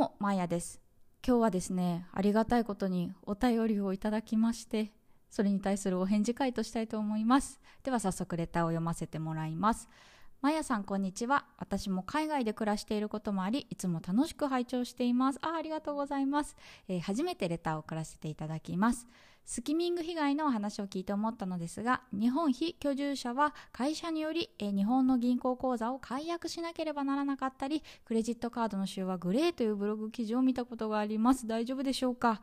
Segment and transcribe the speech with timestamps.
[0.00, 0.80] も、まーやです。
[1.22, 4.92] 今日はですね、ありがたいことにお便りをいただきまして、
[5.28, 7.60] それに対するお返事会としたいと思います。
[7.82, 9.90] では早速レターを読ませてもらいます。
[10.40, 11.44] まやさんこんにちは。
[11.58, 15.38] 私も海外で暮らしていることもあり、いつも楽しく拝聴しています。
[15.42, 16.56] あありがとうございます、
[16.88, 19.06] えー、初めてレターを送らせていただきます。
[19.44, 31.48] スキミング被害のお話を聞いて思ったのですが、日本非居住者は会社により、日本の銀行口座を解約しなければならなかったり、クレジットカードの使用はグレーというブログ記事を見たことがあります。
[31.48, 32.40] 大丈夫でしょうか？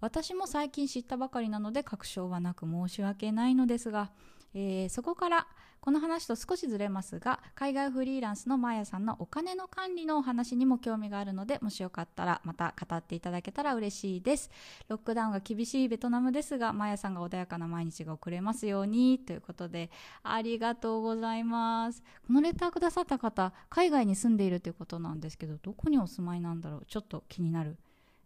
[0.00, 4.10] 私も最近知ったばかりなので確証はなく申し訳ないのですが、
[4.54, 5.46] えー、そこから
[5.80, 14.50] この話と少しずれますが海外フリーランスのマーヤさんのお金の管理のお話にも興味があるのでもしよかったらまた語っていただけたら嬉しいです。
[14.88, 19.90] ロックダウンが厳しいベトナムですがマーヤさんが穏やかな毎日が送れますようにということで
[20.22, 22.02] ありがとうございます。
[22.26, 26.84] このレターくださった方海外に住んでいるということなんですけどどこにお住まいなんだろう？
[26.86, 27.76] ちょっと気になる。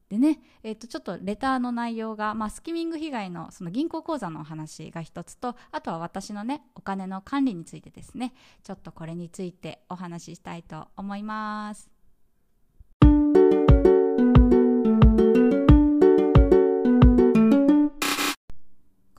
[0.08, 11.90] でね、えー、とちょっとレターの内容が、まあ、スキミング被害のその銀行口座のお話が一つとあとは私のねお金の管理についてですねちょっとこれについてお話ししたいと思います。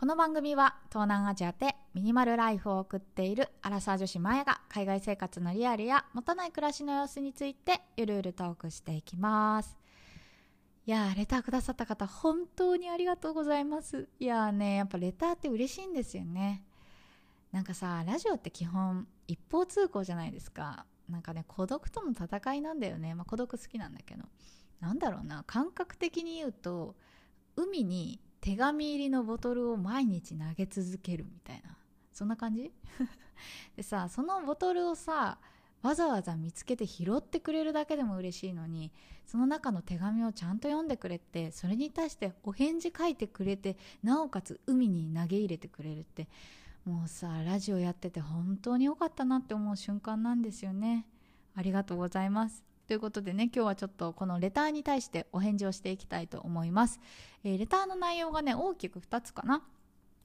[0.06, 9.85] この番組は東南アジアでミニマルライフを送っているアラサー女子マヤが海外生活のリアルや持たない暮らしの様子についてゆるゆるトークしていきます。
[10.88, 14.08] いやレターくださった方本当にありがとうございます。
[14.20, 16.64] いやねやっぱレターって嬉しいんですよね。
[17.52, 20.86] なんかさラジオって基本一方通行じゃないですか。
[21.10, 23.16] なんかね孤独との戦いなんだよね。
[23.16, 24.26] まあ孤独好きなんだけど。
[24.80, 26.96] なんだろうな感覚的に言うと
[27.56, 31.76] 海に手紙入りのボトルを毎日投げ続けるみたいな。
[32.12, 32.72] そんな感じ？
[33.76, 35.40] でさそのボトルをさ
[35.86, 38.92] わざわざ見つけて拾ってくれるだけでも嬉しいのに
[39.28, 46.28] その中の手紙をちゃんと読んでくれてそれに対してお返事書いてくれてなおかつ海に投げ入れてくれるって
[46.86, 51.06] もうさラジオやってて本当に良かったなって思う瞬間なんですよね。
[51.56, 52.64] ありがとうございます。
[52.88, 57.00] ということでね今日はちょっとこのレターに対してお返事をしていきたいと思います、
[57.44, 59.62] えー、レターの内容がね大きく2つかな。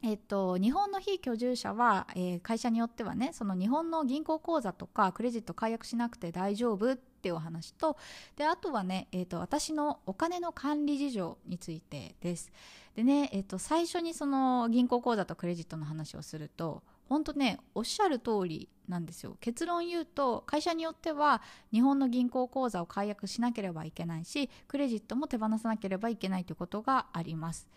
[0.03, 7.99] えっと、日本の非居住者は、えー、会社によってはねその日本の銀行口座とかクレジット解約しなくて大丈夫っていうお話と
[8.37, 12.51] であとはね、えーと、私のお金の管理事情についてです。
[12.95, 19.37] でね、えーと、最初にその銀行口座とクレジットの話をすると本当ねおっしゃる通りなんですよ。
[19.41, 27.69] 結論言うと会社によっては日本の銀行口座を解約しなければいけないしクレジットも手放さなければいけないということがあります。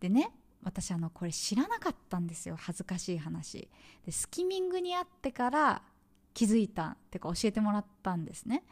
[0.00, 0.30] でね
[0.62, 3.68] 私あのこれ知らなかったんですよ恥ずかしい話。
[4.04, 5.82] でスキミングにあってから
[6.34, 8.64] 気づいたってか教えてもらったんですね。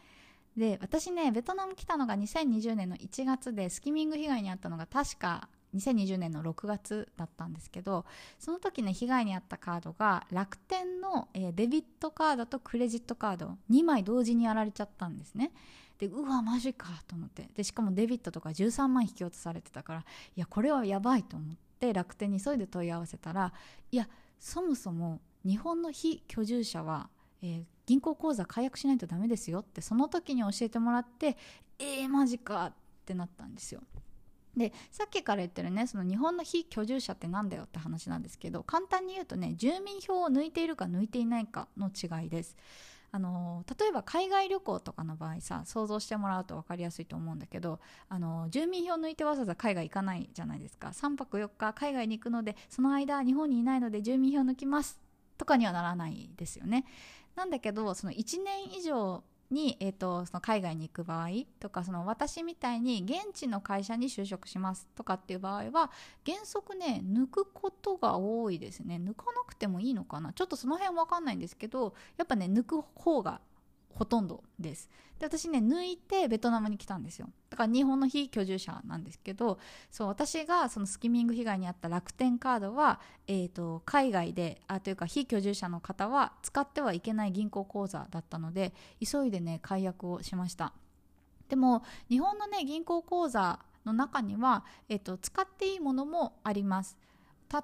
[0.56, 8.04] で私ねベトナム来たのが2020年の1月でスキミング被害に遭ったのが確か2020年の6月だったんですけど
[8.38, 15.52] その時ね被害に遭ったカードが楽天の、デビットカードとクレジットカード2枚同時にやられちゃったんですね。
[15.98, 17.48] でうわマジかと思って。
[17.54, 21.67] でしかもデビットとか13万引き落とされてたからいやこれはやばいと思って。
[21.78, 23.52] って楽天に急いで問い合わせたら
[23.92, 24.08] いや
[24.40, 27.08] そもそも日本の非居住者は、
[27.40, 31.36] えー、銀行口座解約しないとダメですよってその時に教えてもらって
[31.78, 32.72] えー、マジかっ
[33.06, 33.80] てなったんですよ。
[34.56, 42.56] でさっきから言ってるねその日本の非居住者って何だよって話なんですけど簡単に言うとね住民票を抜いているか抜いていないかの違いです。
[43.10, 50.88] あの例えば海外旅行とかの場合さ想像してもらうと分かりやすいと思うんだけどあの住民票抜いてわざわざ海外行かないじゃないですか。
[50.88, 55.00] 3泊4日海外に行くのでその間日本にいないので住民票抜きます
[55.38, 56.84] とかにはならないですよね。
[57.34, 61.28] なんだけどその1年以上に、えーと、その海外に行く場合
[61.60, 65.90] とかその私みたいに現地の会社に就職しますとかっていう場合は
[66.26, 68.96] 原則ね抜くことが多いですね。
[68.96, 70.32] 抜かなくてもいいのかな。
[70.32, 73.40] ちょっとその辺分かんないんですけどやっぱね抜く方が
[73.94, 74.88] ほとんどです。
[75.18, 77.28] で私ね抜いてベトナムに来たんですよ。
[77.50, 79.58] だから日本の非居住者なんですけど
[79.90, 88.72] そう私がそのスキミング被害に遭った楽天カードは、えーと、海外であというか非居住者の方は使ってはいけない銀行口座だったので
[89.04, 90.72] 急いでね解約をしました。
[91.48, 96.96] でも日本のね銀行口座の中には、えーと使っていいものもあります。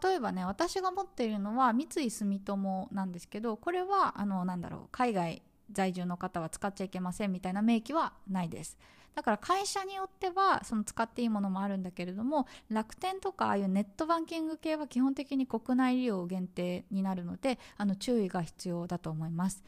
[0.02, 5.42] 例えばね私が持っているのは三井住友なんですけどこれはあのなんだろう海外
[5.74, 8.78] 在住の方は使っちゃいけませんみたいな明記はないです。
[9.14, 19.62] だから会社によってはその使っていいものもあるんだけれども楽天とかああいうネットバンキング系は基本的に国内利用限定になるのであの注意が必要だと思います。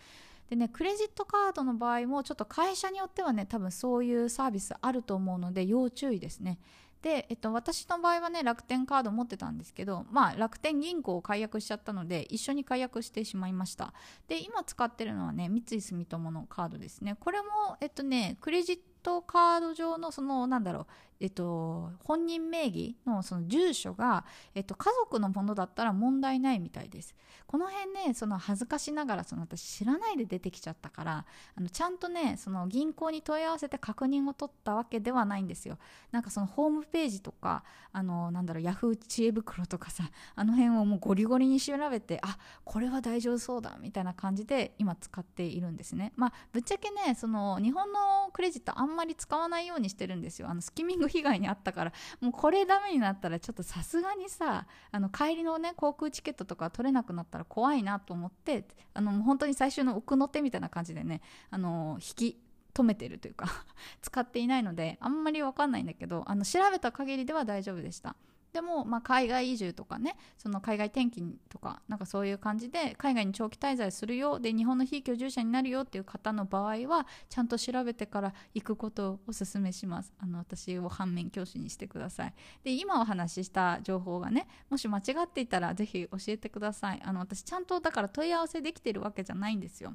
[0.51, 6.59] でねクレジットカードの場合もちょっと会社によってはね多分そういうサービスあると思うので要注意ですね。
[7.07, 13.95] で、えっと、私の場合はね楽天カード持ってたんですけど、まあ、楽天銀行を解約しちゃったので一緒に解約してしまいました。
[14.27, 17.15] で今使ってるのはね三井住友のカードですね。
[17.21, 20.87] これもえっとねクレジットカード上のそのなんだろう
[21.19, 24.25] えっと、本人名義のその住所が、
[24.55, 27.15] えっと、家族のものだったら問題ないみたいです。
[27.47, 31.25] この辺ね、その恥ずかしながらその私知らないで出てきちゃったから、
[31.57, 35.79] あのちゃんとね、その銀行に問い合わせて確認を取ったわけではないんですよ。
[36.13, 46.13] なんかそのホームページとか、あの、なんだろう、ヤフー知恵袋とかさ、 あの辺をもうゴリゴリに調べて、あ、これは大丈夫そうだ、みたいな感じで今使っているんですね。
[46.17, 50.49] まあ、ぶっちゃけね、その日本のクレジットあんままり使わないようにしてるんですよ。
[50.49, 61.21] あのスキミング被害にあったからもうこれダメになったらちょっとさすがにさあの帰りのね航空チケットとか取れなくなったら怖いなと思ってあの本当に最終の奥の手みたいな感じでね
[61.51, 62.41] あの引き
[62.75, 63.47] 止めてるというか
[64.03, 68.17] 使っていないのであんまり分かんないんだけどあの調べた限りでは大丈夫でした
[68.57, 80.15] でも、まあ、海外移住とかねその海外転勤とかなんかそういう感じで海外に長期滞在するよで日本の非居住者になるよっていう方の場合はちゃんと調べてから行くことをお勧めします。
[80.19, 82.35] あの私を反面教師にしてください。
[82.65, 87.03] で今お話しした情報がねもし間違っていたらぜひ教えてください。
[87.05, 89.95] あの私ちゃんとだから問い合わせできてるわけじゃないんですよ。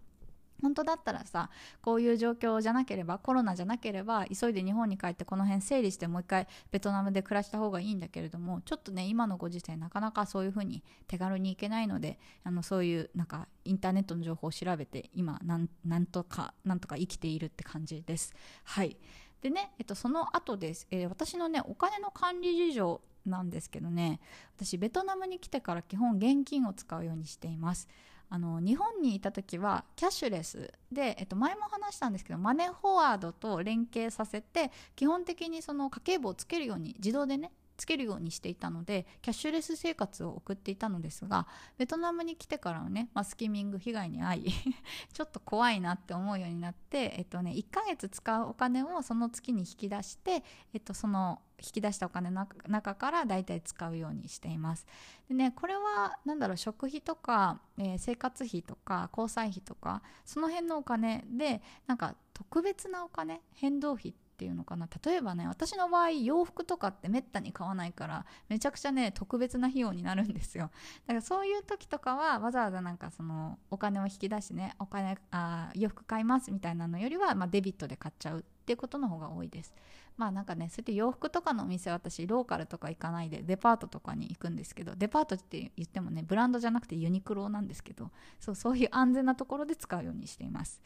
[0.61, 1.49] 本当だったらさ
[1.81, 18.33] こういう状況じゃなければコロナじゃなければ急いで日本に帰ってこの辺整理してもう一回ベトナムで暮らした方がいいんだけれどもちょっとね今のご時世なかなかそういう風に手軽に行けないのであのそういうなんかインターネットの情報を調べて今なんとかなんとか生きているって感じです。
[18.63, 18.97] はい。
[19.41, 24.19] でね、えっと、その後です、えー、私のねお金の管理事情なんですけどね
[24.55, 27.87] 私ベトナムに来てから基本現金を使うようにしています。
[28.33, 37.51] あの日本にいた時はキャッシュレスで、えっと、前も話したんですけどマネーフォワードと連携させて基本的にその家計簿をつけるように自動でね
[37.81, 41.47] つけるようにしていたのでキャッシュレス生活を送っていたのですが
[41.79, 44.53] ベトナムに来てからはね、まあ、スキミング被害に遭い
[45.11, 50.43] ちょっと怖いなって思うようになって、えっとね、1ヶ月使うお金をその月に引き出して、
[50.75, 54.85] えっと、その引き出したお金の中から大体使うようにしています。
[55.27, 64.89] でねこれは何だろう食費とか、えー、生活費とか交際費とかその辺のお金でなんか特別なお金変動費っていうのかな。
[65.05, 70.71] 例えばね私の場合洋服とかってめったに買わないからめちゃくちゃね特別な費用になるんですよ。
[71.05, 79.75] だからそういう時とかはわざわざなんかそのお金を引き出してねお金あ洋服買いますみたいなのよりは、まあ、デビットで買っちゃうっていうことの方が多いです。
[80.17, 88.09] まあなんかねそうやって洋服とかのお店私ローカルとか行かないでデパートとかに行くんですけどデパートって言ってもねブランドじゃなくてユニクロなんですけど
[88.39, 90.81] そうそういう安全なところで使うようにしています。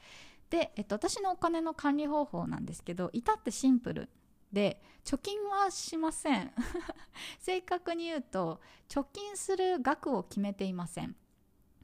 [0.56, 4.10] で、えっと、私のお金の管理方法なんですけど至ってシンプル
[4.54, 6.54] で貯金はしません。
[7.40, 11.13] 正確に言うと貯金する額を決めていません。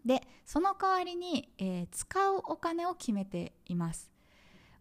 [0.06, 4.10] でその代わりに、えー、使うお金を決めています。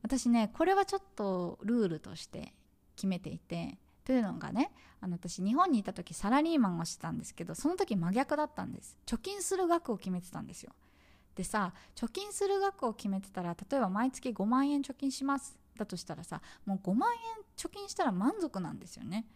[0.03, 2.55] 私ねこれはちょっとルールとして
[2.95, 8.97] 決めていてというのがねあの私日本にいた時サラリーマンをしてたんですけどその時真逆だったんです。
[9.05, 10.73] 貯金する額を決めてたんですよ。
[11.35, 15.57] でさ貯金する額を決めてたら例えば毎月5万円貯金します。
[15.79, 19.27] だとしたらさもう5万円貯金したら満足なんですよね。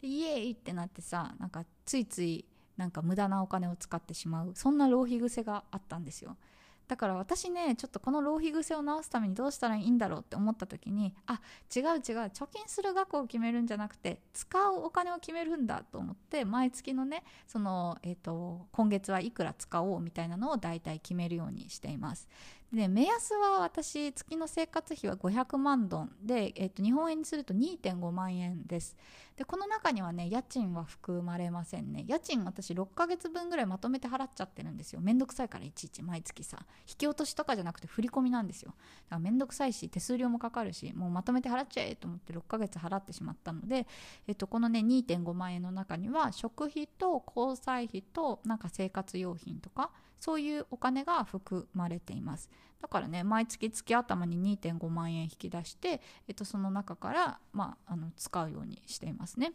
[0.00, 2.44] でイエーイってなってさなんかついつい
[2.76, 4.52] なんか無駄なお金を使ってしまう。
[4.54, 6.36] そんな浪費癖があったんですよ。
[6.86, 11.40] だから私ねちょっとこの浪費癖を直すためにどうしたらいいんだろうって思った時にあ
[11.74, 11.90] 違う違う
[12.26, 22.28] 貯金する額を決めるんじゃなくて使うお金を決めるんだと思って毎月のねその、えーと、今月はいくら使おうみたいなのを大体決めるようにしています。
[22.72, 28.96] で目安は私月の生活費は500万ドンで、えーと日本円にすると2.5万円です。
[29.36, 32.04] でこの中にはね家賃は含まれませんね。
[32.06, 35.00] 家賃私6ヶ月分ぐらいまとめて払っちゃってるんですよ。
[35.00, 36.64] めんどくさいからいちいち毎月さ。
[36.88, 38.70] 引き落としとかじゃなくて振り込みなんですよ。
[38.70, 38.80] だか
[39.10, 43.88] らめんどくさいし手数料もかかるしもうまとめて払っちゃえと思って6ヶ月払ってしまったので、
[44.28, 49.90] えっと、このね2.5万円の中には食費と交際費となんか生活用品とか
[50.20, 52.48] そういうお金が含まれています。
[52.80, 59.52] だからね毎月月頭に2.5万円引き出して、えっと、その中から、まあ、あの使うようにしていますね。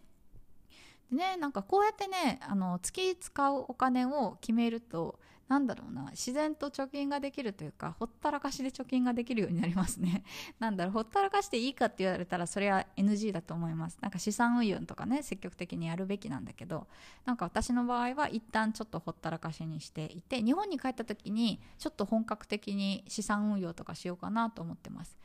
[1.12, 10.24] でねなんかこうやってねあの月使うお金を決めるとなんだろうな自然と貯金ができるというかほったらかしで貯金ができるようになりますね。
[10.60, 13.98] なんだろうほったらかしていいかって言われたらそれは NG だと思います。
[14.00, 16.88] なんか資産運用とかね積極的にやるべきなんだけど
[17.25, 25.18] なんか私の場合は一旦ちょっとほったらかしにしていて日本に帰った時にちょっと本格的に資産運用とかしようかなと思ってます。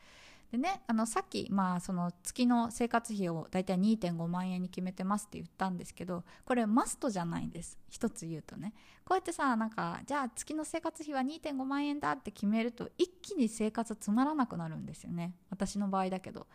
[0.51, 7.77] でねあのさっき、まあ、その月の生活費をだいたい2.5万円に決めてますって言ったんですけどこれマストじゃないんです。
[7.89, 8.73] 一つ言うとね。
[9.05, 15.33] こうやってさなんかじゃあ月の生活費は2.5万円だって決めると一気に生活つまらなくなるんですよね。
[15.49, 16.47] 私の場合だけど。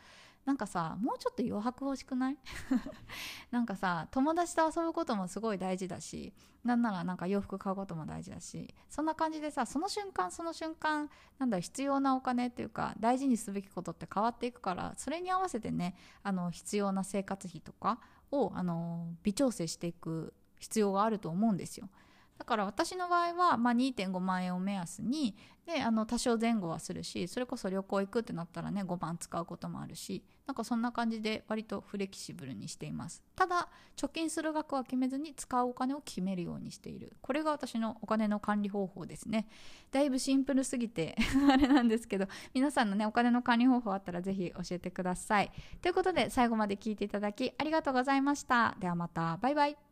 [0.50, 2.37] なんかさもうちょっと余白欲しくない？
[3.52, 18.00] なんかさ友達と遊ぶこともすごい大事だしなんならなんか洋服買うことも大事だしそんな感じでさその瞬間その瞬間なんだ必要なお金っていうか大事にすべきことって変わっていくからそれに合わせてねあの必要な生活費とか
[18.33, 21.88] をあの微調整していく必要があると思うんですよ。
[22.38, 25.37] だから私の場合は、まあ、2.5万円を目安に
[25.73, 33.23] であの多少前後はするしそれこそ旅行行くってなったらね5万使うこともあるしなんかそんな感じで割とフレキシブルにしています。
[33.37, 37.12] ただ貯金する額は決めずに使うお金を決めるようにしている。
[37.23, 39.47] これが私のお金の管理方法ですね。
[39.93, 41.17] だいぶシンプルすぎて
[41.49, 45.53] あれなんですけど皆さんのねお金の管理方法あったら是非教えてください。
[45.81, 48.77] ということで最後まで聞いていただきありがとうございました。
[48.81, 49.37] ではまた。
[49.37, 49.89] バイバイ。